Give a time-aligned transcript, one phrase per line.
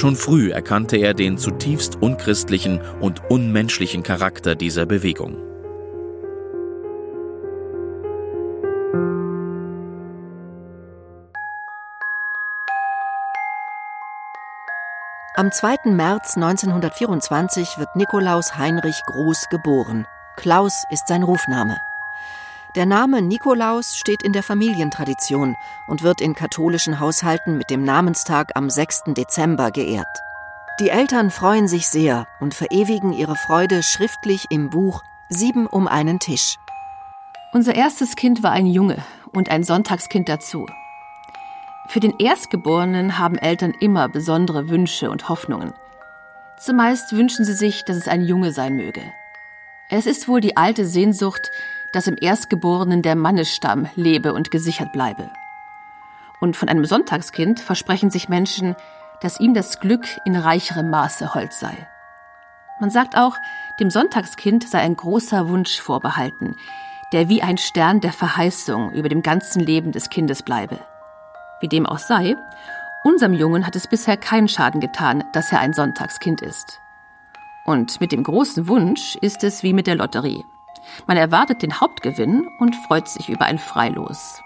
[0.00, 5.36] Schon früh erkannte er den zutiefst unchristlichen und unmenschlichen Charakter dieser Bewegung.
[15.34, 15.90] Am 2.
[15.90, 20.06] März 1924 wird Nikolaus Heinrich Groß geboren.
[20.36, 21.76] Klaus ist sein Rufname.
[22.76, 25.56] Der Name Nikolaus steht in der Familientradition
[25.88, 29.04] und wird in katholischen Haushalten mit dem Namenstag am 6.
[29.08, 30.06] Dezember geehrt.
[30.78, 36.20] Die Eltern freuen sich sehr und verewigen ihre Freude schriftlich im Buch Sieben um einen
[36.20, 36.58] Tisch.
[37.52, 38.98] Unser erstes Kind war ein Junge
[39.32, 40.66] und ein Sonntagskind dazu.
[41.88, 45.72] Für den Erstgeborenen haben Eltern immer besondere Wünsche und Hoffnungen.
[46.56, 49.02] Zumeist wünschen sie sich, dass es ein Junge sein möge.
[49.88, 51.50] Es ist wohl die alte Sehnsucht,
[51.92, 55.30] dass im Erstgeborenen der Mannesstamm lebe und gesichert bleibe.
[56.40, 58.76] Und von einem Sonntagskind versprechen sich Menschen,
[59.20, 61.88] dass ihm das Glück in reicherem Maße hold sei.
[62.80, 63.36] Man sagt auch,
[63.78, 66.56] dem Sonntagskind sei ein großer Wunsch vorbehalten,
[67.12, 70.78] der wie ein Stern der Verheißung über dem ganzen Leben des Kindes bleibe.
[71.60, 72.36] Wie dem auch sei,
[73.04, 76.80] unserem Jungen hat es bisher keinen Schaden getan, dass er ein Sonntagskind ist.
[77.66, 80.44] Und mit dem großen Wunsch ist es wie mit der Lotterie.
[81.06, 84.42] Man erwartet den Hauptgewinn und freut sich über ein Freilos.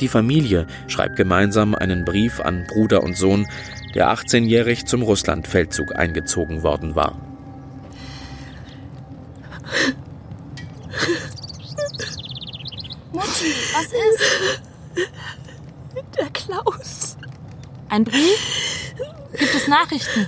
[0.00, 3.48] Die Familie schreibt gemeinsam einen Brief an Bruder und Sohn,
[3.94, 7.16] der 18-jährig zum Russlandfeldzug eingezogen worden war.
[13.12, 14.62] Mutti, was ist?
[16.16, 17.16] Der Klaus.
[17.88, 18.94] Ein Brief?
[19.36, 20.26] Gibt es Nachrichten?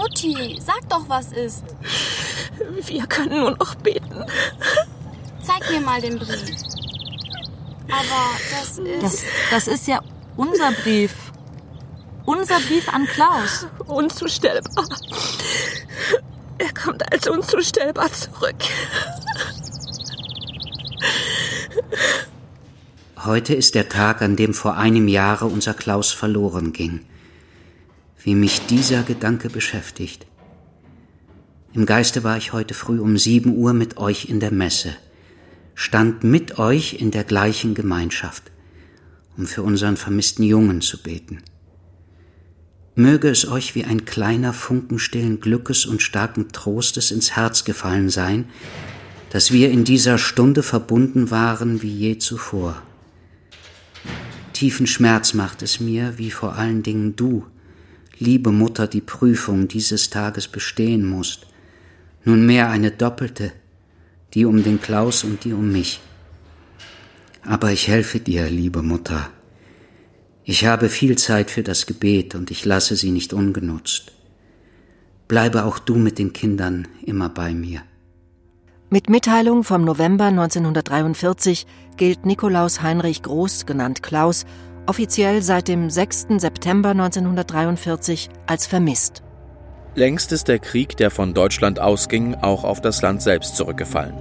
[0.00, 1.62] Mutti, sag doch, was ist.
[2.86, 4.24] Wir können nur noch beten.
[5.42, 6.56] Zeig mir mal den Brief.
[7.90, 9.02] Aber das ist.
[9.02, 10.00] Das, das ist ja
[10.38, 11.12] unser Brief.
[12.24, 13.66] Unser Brief an Klaus.
[13.86, 14.88] Unzustellbar.
[16.56, 18.56] Er kommt als unzustellbar zurück.
[23.22, 27.04] Heute ist der Tag, an dem vor einem Jahre unser Klaus verloren ging.
[28.22, 30.26] Wie mich dieser Gedanke beschäftigt.
[31.72, 34.94] Im Geiste war ich heute früh um sieben Uhr mit euch in der Messe,
[35.74, 38.50] stand mit euch in der gleichen Gemeinschaft,
[39.38, 41.42] um für unseren vermissten Jungen zu beten.
[42.94, 48.10] Möge es euch wie ein kleiner Funken stillen Glückes und starken Trostes ins Herz gefallen
[48.10, 48.46] sein,
[49.30, 52.82] dass wir in dieser Stunde verbunden waren wie je zuvor.
[54.52, 57.46] Tiefen Schmerz macht es mir, wie vor allen Dingen du,
[58.20, 61.46] liebe Mutter, die Prüfung dieses Tages bestehen musst,
[62.24, 63.52] nunmehr eine doppelte,
[64.34, 66.00] die um den Klaus und die um mich.
[67.42, 69.30] Aber ich helfe dir, liebe Mutter.
[70.44, 74.12] Ich habe viel Zeit für das Gebet und ich lasse sie nicht ungenutzt.
[75.26, 77.82] Bleibe auch du mit den Kindern immer bei mir.
[78.90, 81.66] Mit Mitteilung vom November 1943
[81.96, 84.44] gilt Nikolaus Heinrich Groß, genannt Klaus,
[84.86, 86.26] offiziell seit dem 6.
[86.38, 89.22] September 1943 als vermisst.
[89.94, 94.14] Längst ist der Krieg, der von Deutschland ausging, auch auf das Land selbst zurückgefallen.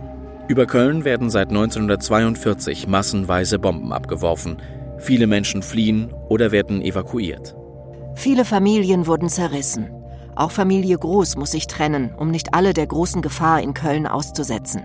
[0.48, 4.58] Über Köln werden seit 1942 massenweise Bomben abgeworfen.
[4.98, 7.56] Viele Menschen fliehen oder werden evakuiert.
[8.16, 9.92] Viele Familien wurden zerrissen.
[10.36, 14.82] Auch Familie Groß muss sich trennen, um nicht alle der großen Gefahr in Köln auszusetzen.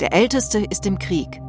[0.00, 1.40] Der Älteste ist im Krieg.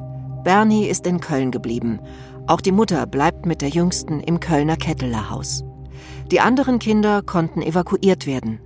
[0.44, 2.00] Bernie ist in Köln geblieben.
[2.48, 5.66] Auch die Mutter bleibt mit der Jüngsten im Kölner Kettelerhaus.
[6.32, 8.60] Die anderen Kinder konnten evakuiert werden.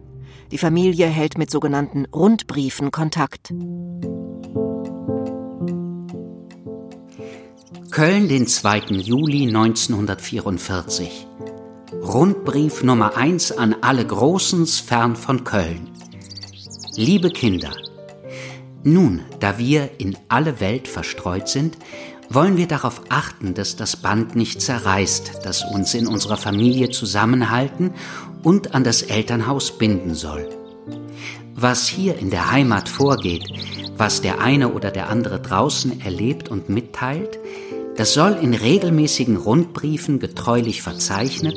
[0.51, 3.51] Die Familie hält mit sogenannten Rundbriefen Kontakt.
[7.89, 8.79] Köln, den 2.
[8.99, 11.27] Juli 1944.
[12.03, 15.89] Rundbrief Nummer 1 an alle Großens fern von Köln.
[16.95, 17.71] Liebe Kinder,
[18.83, 21.77] nun, da wir in alle Welt verstreut sind,
[22.33, 27.93] wollen wir darauf achten, dass das Band nicht zerreißt, das uns in unserer Familie zusammenhalten
[28.43, 30.47] und an das Elternhaus binden soll.
[31.55, 33.43] Was hier in der Heimat vorgeht,
[33.97, 37.37] was der eine oder der andere draußen erlebt und mitteilt,
[37.97, 41.55] das soll in regelmäßigen Rundbriefen getreulich verzeichnet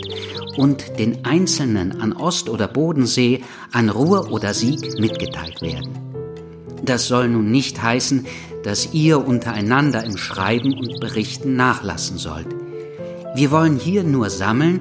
[0.57, 3.43] und den Einzelnen an Ost- oder Bodensee,
[3.73, 5.99] an Ruhr oder Sieg mitgeteilt werden.
[6.83, 8.27] Das soll nun nicht heißen,
[8.65, 12.49] dass ihr untereinander im Schreiben und Berichten nachlassen sollt.
[13.37, 14.81] Wir wollen hier nur sammeln,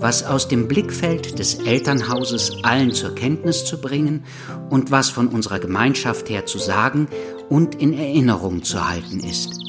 [0.00, 4.24] was aus dem Blickfeld des Elternhauses allen zur Kenntnis zu bringen
[4.68, 7.08] und was von unserer Gemeinschaft her zu sagen
[7.48, 9.60] und in Erinnerung zu halten ist.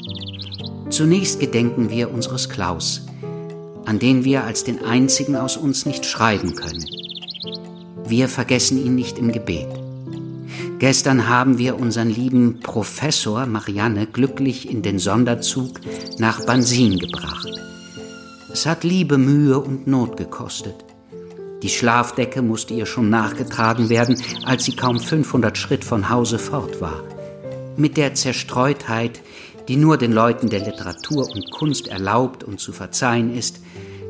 [0.90, 3.06] Zunächst gedenken wir unseres Klaus,
[3.84, 6.84] an den wir als den einzigen aus uns nicht schreiben können.
[8.06, 9.81] Wir vergessen ihn nicht im Gebet.
[10.82, 15.80] Gestern haben wir unseren lieben Professor Marianne glücklich in den Sonderzug
[16.18, 17.46] nach Bansin gebracht.
[18.52, 20.74] Es hat liebe Mühe und Not gekostet.
[21.62, 26.80] Die Schlafdecke musste ihr schon nachgetragen werden, als sie kaum 500 Schritt von Hause fort
[26.80, 27.04] war.
[27.76, 29.20] Mit der Zerstreutheit,
[29.68, 33.60] die nur den Leuten der Literatur und Kunst erlaubt und zu verzeihen ist,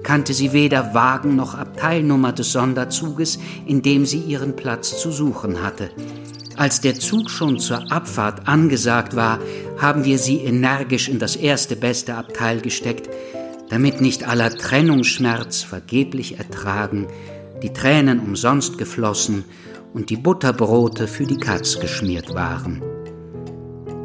[0.04, 5.62] kannte sie weder Wagen noch Abteilnummer des Sonderzuges, in dem sie ihren Platz zu suchen
[5.62, 5.90] hatte.
[6.56, 9.38] Als der Zug schon zur Abfahrt angesagt war,
[9.78, 13.08] haben wir sie energisch in das erste beste Abteil gesteckt,
[13.70, 17.06] damit nicht aller Trennungsschmerz vergeblich ertragen,
[17.62, 19.44] die Tränen umsonst geflossen
[19.94, 22.82] und die Butterbrote für die Katz geschmiert waren.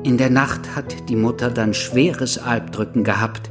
[0.04, 3.50] In der Nacht hat die Mutter dann schweres Albdrücken gehabt,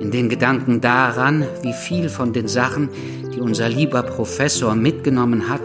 [0.00, 2.88] in den Gedanken daran, wie viel von den Sachen,
[3.34, 5.62] die unser lieber Professor mitgenommen hat,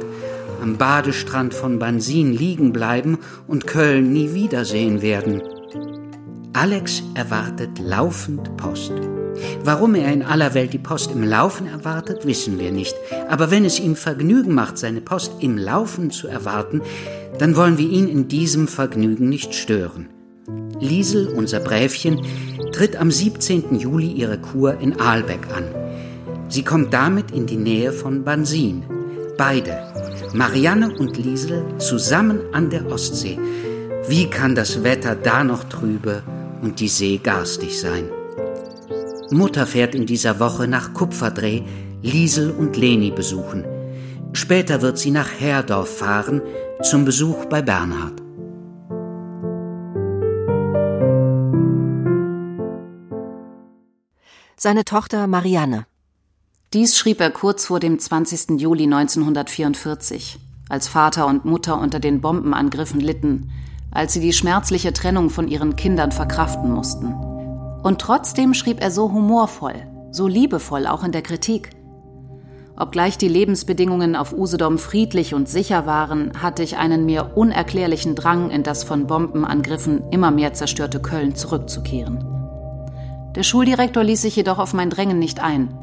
[0.62, 5.42] am Badestrand von Bansin liegen bleiben und Köln nie wiedersehen werden.
[6.54, 8.94] Alex erwartet laufend Post.
[9.64, 12.94] Warum er in aller Welt die Post im Laufen erwartet, wissen wir nicht.
[13.30, 16.82] Aber wenn es ihm Vergnügen macht, seine Post im Laufen zu erwarten,
[17.40, 20.10] dann wollen wir ihn in diesem Vergnügen nicht stören.
[20.80, 22.22] Liesel, unser Bräfchen,
[22.72, 23.76] tritt am 17.
[23.76, 25.64] Juli ihre Kur in Aalbeck an.
[26.50, 28.84] Sie kommt damit in die Nähe von Bansin.
[29.38, 29.94] Beide,
[30.34, 33.38] Marianne und Liesel, zusammen an der Ostsee.
[34.08, 36.24] Wie kann das Wetter da noch trübe
[36.62, 38.10] und die See garstig sein?
[39.32, 41.64] Mutter fährt in dieser Woche nach Kupferdreh,
[42.02, 43.66] Liesel und Leni besuchen.
[44.32, 46.42] Später wird sie nach Herdorf fahren
[46.82, 48.22] zum Besuch bei Bernhard.
[54.56, 55.91] Seine Tochter Marianne.
[56.74, 58.62] Dies schrieb er kurz vor dem 20.
[58.62, 60.40] Juli 1944,
[60.70, 63.52] als Vater und Mutter unter den Bombenangriffen litten,
[63.92, 67.14] als sie die schmerzliche Trennung von ihren Kindern verkraften mussten.
[67.84, 71.72] Und trotzdem schrieb er so humorvoll, so liebevoll auch in der Kritik.
[72.78, 78.50] Obgleich die Lebensbedingungen auf Usedom friedlich und sicher waren, hatte ich einen mir unerklärlichen Drang,
[78.50, 82.24] in das von Bombenangriffen immer mehr zerstörte Köln zurückzukehren.
[83.36, 85.78] Der Schuldirektor ließ sich jedoch auf mein Drängen nicht ein.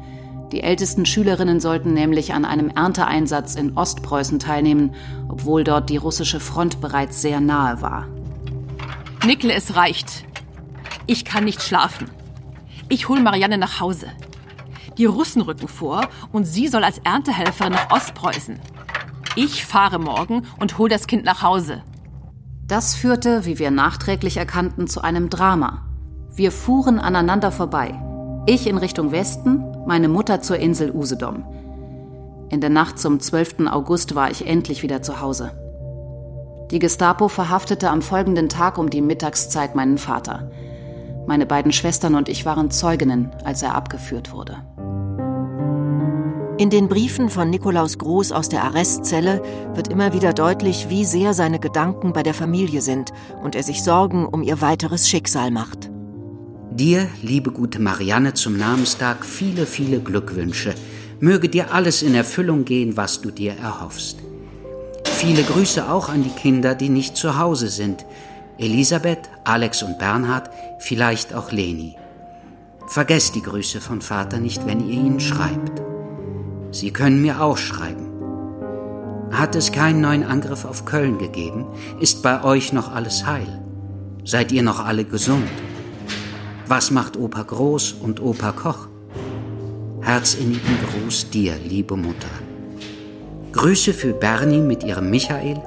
[0.51, 4.95] Die ältesten Schülerinnen sollten nämlich an einem Ernteeinsatz in Ostpreußen teilnehmen,
[5.27, 8.07] obwohl dort die russische Front bereits sehr nahe war.
[9.25, 10.25] Nickel, es reicht.
[11.05, 12.09] Ich kann nicht schlafen.
[12.87, 14.07] Ich hole Marianne nach Hause.
[14.97, 18.59] Die Russen rücken vor und sie soll als Erntehelferin nach Ostpreußen.
[19.35, 21.83] Ich fahre morgen und hole das Kind nach Hause.
[22.67, 25.85] Das führte, wie wir nachträglich erkannten, zu einem Drama.
[26.35, 27.99] Wir fuhren aneinander vorbei.
[28.45, 31.43] Ich in Richtung Westen, meine Mutter zur Insel Usedom.
[32.49, 33.65] In der Nacht zum 12.
[33.71, 35.49] August war ich endlich wieder zu Hause.
[36.69, 40.51] Die Gestapo verhaftete am folgenden Tag um die Mittagszeit meinen Vater.
[41.25, 44.57] Meine beiden Schwestern und ich waren Zeuginnen, als er abgeführt wurde.
[46.59, 49.41] In den Briefen von Nikolaus Groß aus der Arrestzelle
[49.73, 53.83] wird immer wieder deutlich, wie sehr seine Gedanken bei der Familie sind und er sich
[53.83, 55.88] Sorgen um ihr weiteres Schicksal macht.
[56.79, 60.73] Dir, liebe gute Marianne, zum Namenstag viele, viele Glückwünsche.
[61.19, 64.19] Möge dir alles in Erfüllung gehen, was du dir erhoffst.
[65.03, 68.05] Viele Grüße auch an die Kinder, die nicht zu Hause sind.
[68.57, 71.97] Elisabeth, Alex und Bernhard, vielleicht auch Leni.
[72.87, 75.81] Vergesst die Grüße von Vater nicht, wenn ihr ihn schreibt.
[76.71, 78.07] Sie können mir auch schreiben.
[79.31, 81.65] Hat es keinen neuen Angriff auf Köln gegeben?
[81.99, 83.65] Ist bei euch noch alles heil?
[84.23, 85.49] Seid ihr noch alle gesund?
[86.71, 88.89] Was macht Opa Groß und Opa Koch?
[90.01, 92.29] Herzinnigen Gruß dir, liebe Mutter.
[93.53, 95.63] Grüße für Bernie mit ihrem Michael,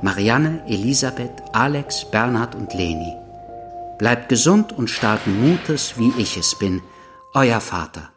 [0.00, 3.12] Marianne, Elisabeth, Alex, Bernhard und Leni.
[3.98, 6.80] Bleibt gesund und starken Mutes, wie ich es bin,
[7.34, 8.08] euer Vater.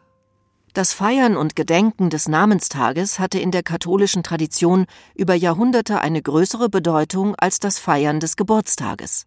[0.72, 6.70] Das Feiern und Gedenken des Namenstages hatte in der katholischen Tradition über Jahrhunderte eine größere
[6.70, 9.26] Bedeutung als das Feiern des Geburtstages.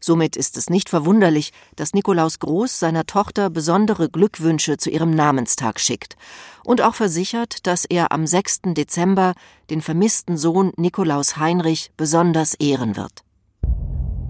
[0.00, 5.80] Somit ist es nicht verwunderlich, dass Nikolaus Groß seiner Tochter besondere Glückwünsche zu ihrem Namenstag
[5.80, 6.16] schickt
[6.64, 8.60] und auch versichert, dass er am 6.
[8.74, 9.34] Dezember
[9.70, 13.24] den vermissten Sohn Nikolaus Heinrich besonders ehren wird.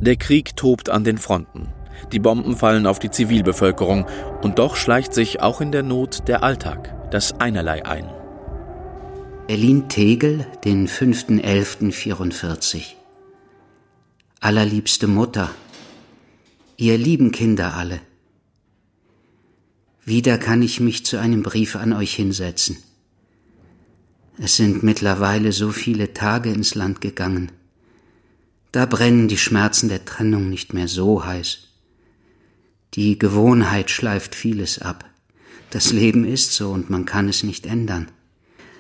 [0.01, 1.69] Der Krieg tobt an den Fronten.
[2.13, 4.07] Die Bomben fallen auf die Zivilbevölkerung
[4.43, 8.11] und doch schleicht sich auch in der Not der Alltag, das Einerlei ein.
[9.47, 13.00] Berlin Tegel, den 5.11.44
[14.43, 15.55] Allerliebste Mutter,
[16.79, 18.01] ihr lieben Kinder alle,
[20.07, 22.79] wieder kann ich mich zu einem Brief an euch hinsetzen.
[24.39, 27.53] Es sind mittlerweile so viele Tage ins Land gegangen.
[28.73, 31.69] Da brennen die Schmerzen der Trennung nicht mehr so heiß.
[32.95, 35.05] Die Gewohnheit schleift vieles ab.
[35.69, 38.11] Das Leben ist so und man kann es nicht ändern.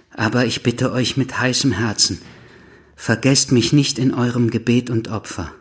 [0.08, 2.18] Aber ich bitte euch mit heißem Herzen,
[3.02, 5.54] Vergesst mich nicht in eurem Gebet und Opfer.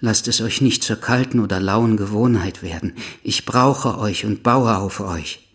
[0.00, 2.94] Lasst es euch nicht zur kalten oder lauen Gewohnheit werden.
[3.22, 5.48] Ich brauche euch und baue auf euch,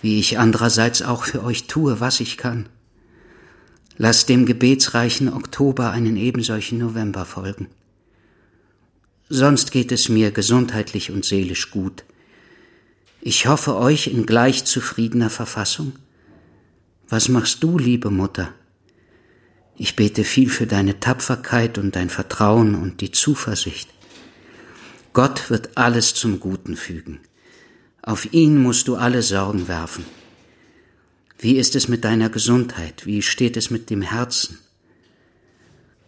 [0.00, 2.68] wie ich andererseits auch für euch tue, was ich kann.
[3.96, 7.66] Lasst dem gebetsreichen Oktober einen ebensolchen November folgen.
[9.28, 12.04] Sonst geht es mir gesundheitlich und seelisch gut.
[13.20, 15.94] Ich hoffe euch in gleich zufriedener Verfassung.
[17.08, 18.54] Was machst du, liebe Mutter?
[19.80, 23.88] Ich bete viel für deine Tapferkeit und dein Vertrauen und die Zuversicht.
[25.12, 27.20] Gott wird alles zum Guten fügen.
[28.02, 30.04] Auf ihn musst du alle Sorgen werfen.
[31.38, 33.06] Wie ist es mit deiner Gesundheit?
[33.06, 34.58] Wie steht es mit dem Herzen?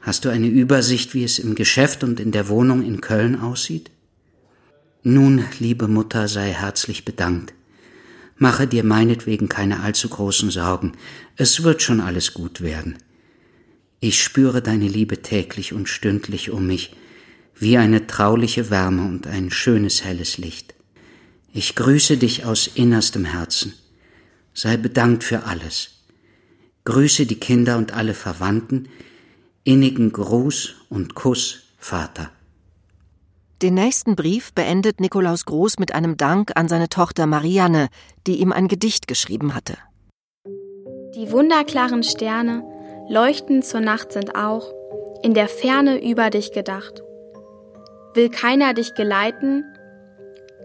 [0.00, 3.92] Hast du eine Übersicht, wie es im Geschäft und in der Wohnung in Köln aussieht?
[5.04, 7.54] Nun, liebe Mutter, sei herzlich bedankt.
[8.36, 10.92] Mache dir meinetwegen keine allzu großen Sorgen.
[11.36, 12.98] Es wird schon alles gut werden.
[14.00, 16.96] Ich spüre deine Liebe täglich und stündlich um mich,
[17.54, 20.74] wie eine trauliche Wärme und ein schönes helles Licht.
[21.52, 23.74] Ich grüße dich aus innerstem Herzen.
[24.54, 25.90] Sei bedankt für alles.
[26.84, 28.88] Grüße die Kinder und alle Verwandten.
[29.64, 32.30] Innigen Gruß und Kuss, Vater.
[33.60, 37.88] Den nächsten Brief beendet Nikolaus Groß mit einem Dank an seine Tochter Marianne,
[38.26, 39.76] die ihm ein Gedicht geschrieben hatte.
[41.14, 42.62] Die wunderklaren Sterne
[43.10, 44.72] leuchten zur Nacht sind auch
[45.22, 47.02] in der Ferne über dich gedacht.
[48.14, 49.64] Will keiner dich geleiten,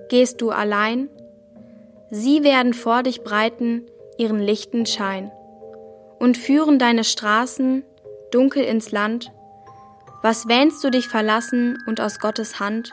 [0.10, 1.10] gehst du allein,
[2.12, 3.88] sie werden vor dich breiten
[4.18, 5.32] ihren lichten Schein
[6.20, 7.84] und führen deine Straßen
[8.32, 9.32] dunkel ins Land.
[10.22, 12.92] Was wähnst du dich verlassen und aus Gottes Hand,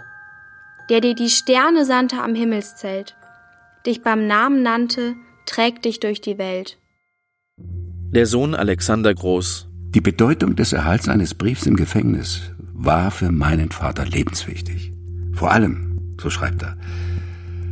[0.89, 3.17] der dir die Sterne sandte am Himmelszelt,
[3.85, 6.79] dich beim Namen nannte, trägt dich durch die Welt.
[8.13, 9.69] Der Sohn Alexander Groß.
[9.95, 12.43] Die Bedeutung des Erhalts eines Briefs im Gefängnis
[12.75, 14.93] war für meinen Vater lebenswichtig.
[15.33, 16.77] Vor allem, so schreibt er,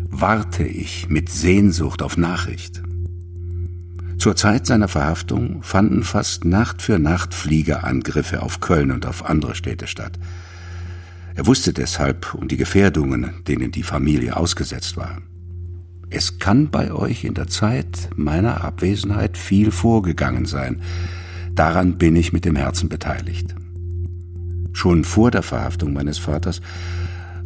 [0.09, 2.81] warte ich mit Sehnsucht auf Nachricht.
[4.17, 9.55] Zur Zeit seiner Verhaftung fanden fast Nacht für Nacht Fliegerangriffe auf Köln und auf andere
[9.55, 10.19] Städte statt.
[11.35, 15.19] Er wusste deshalb um die Gefährdungen, denen die Familie ausgesetzt war.
[16.13, 20.83] Es kann bei euch in der Zeit meiner Abwesenheit viel vorgegangen sein.
[21.55, 23.55] Daran bin ich mit dem Herzen beteiligt.
[24.73, 26.63] Schon vor der Verhaftung meines Vaters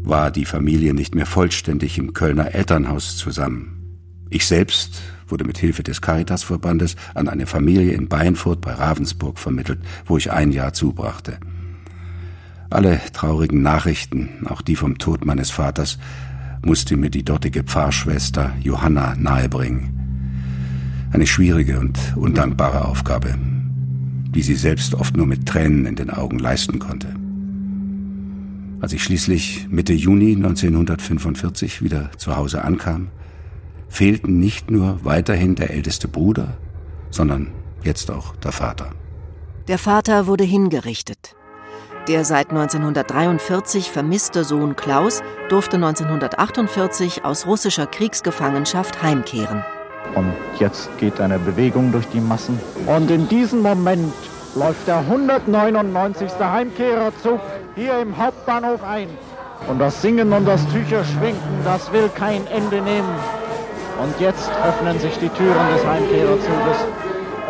[0.03, 3.99] war die Familie nicht mehr vollständig im Kölner Elternhaus zusammen.
[4.31, 9.81] Ich selbst wurde mit Hilfe des Caritasverbandes an eine Familie in Beinfurt bei Ravensburg vermittelt,
[10.07, 11.39] wo ich ein Jahr zubrachte.
[12.71, 15.99] Alle traurigen Nachrichten, auch die vom Tod meines Vaters,
[16.67, 21.09] musste mir die dortige Pfarrschwester Johanna nahebringen.
[21.13, 23.35] Eine schwierige und undankbare Aufgabe,
[24.35, 27.09] die sie selbst oft nur mit Tränen in den Augen leisten konnte.
[28.81, 33.09] Als ich schließlich Mitte Juni 1945 wieder zu Hause ankam,
[33.89, 36.57] fehlten nicht nur weiterhin der älteste Bruder,
[37.11, 37.49] sondern
[37.85, 38.91] jetzt auch der Vater.
[39.69, 41.37] Der Vater wurde hingerichtet.
[42.07, 49.65] Der seit 1943 vermisste Sohn Klaus durfte 1948 aus russischer Kriegsgefangenschaft heimkehren.
[50.15, 52.61] Und jetzt geht eine Bewegung durch die Massen.
[52.87, 54.13] Und in diesem Moment
[54.55, 56.31] läuft der 199.
[56.39, 57.41] Heimkehrerzug
[57.75, 59.09] hier im Hauptbahnhof ein.
[59.67, 63.15] Und das Singen und das Tücherschwenken, das will kein Ende nehmen.
[64.03, 66.85] Und jetzt öffnen sich die Türen des Heimkehrerzuges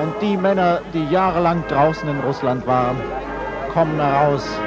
[0.01, 2.97] und die Männer, die jahrelang draußen in Russland waren,
[3.75, 4.64] kommen heraus